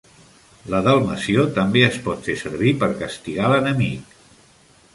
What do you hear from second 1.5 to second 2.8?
també es pot fer servir